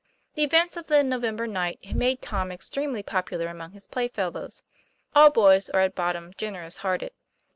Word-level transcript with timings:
The 0.33 0.41
events 0.41 0.77
of 0.77 0.87
the 0.87 1.03
November 1.03 1.45
night 1.45 1.77
had 1.85 1.95
made 1.95 2.23
Tom 2.23 2.51
extremely 2.51 3.03
popular 3.03 3.49
among 3.49 3.73
his 3.73 3.85
playfellows. 3.85 4.63
All 5.15 5.29
boys 5.29 5.69
are 5.69 5.81
at 5.81 5.93
bottom 5.93 6.33
generous 6.37 6.77
hearted. 6.77 7.11